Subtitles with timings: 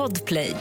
[0.00, 0.54] Podplay.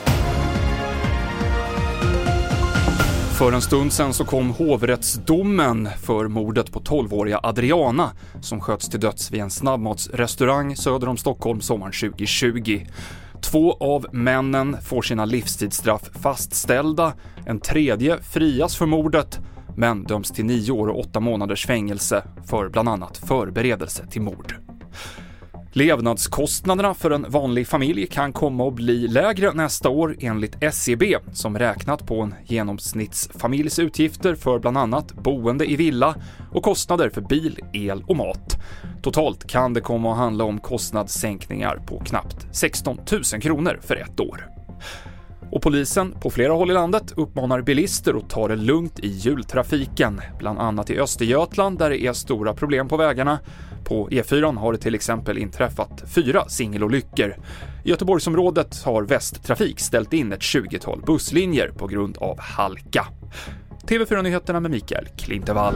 [3.37, 8.99] För en stund sen så kom hovrättsdomen för mordet på 12-åriga Adriana som sköts till
[8.99, 12.85] döds vid en snabbmatsrestaurang söder om Stockholm sommaren 2020.
[13.41, 17.13] Två av männen får sina livstidsstraff fastställda,
[17.45, 19.39] en tredje frias för mordet
[19.77, 24.55] men döms till nio år och åtta månaders fängelse för bland annat förberedelse till mord.
[25.71, 31.59] Levnadskostnaderna för en vanlig familj kan komma att bli lägre nästa år enligt SCB som
[31.59, 36.15] räknat på en genomsnittsfamiljs utgifter för bland annat boende i villa
[36.51, 38.57] och kostnader för bil, el och mat.
[39.01, 44.19] Totalt kan det komma att handla om kostnadssänkningar på knappt 16 000 kronor för ett
[44.19, 44.47] år.
[45.51, 50.21] Och polisen på flera håll i landet uppmanar bilister att ta det lugnt i jultrafiken,
[50.39, 53.39] bland annat i Östergötland där det är stora problem på vägarna.
[53.83, 57.35] På E4 har det till exempel inträffat fyra singelolyckor.
[57.83, 63.07] I Göteborgsområdet har Västtrafik ställt in ett 20-tal busslinjer på grund av halka.
[63.87, 65.75] TV4-nyheterna med Mikael Klintevall.